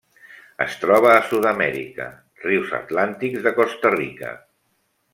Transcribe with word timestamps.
Es 0.63 0.77
troba 0.85 1.11
a 1.17 1.27
Sud-amèrica: 1.27 2.07
rius 2.49 2.75
atlàntics 2.81 3.49
de 3.49 3.55
Costa 3.63 3.97
Rica. 4.01 4.37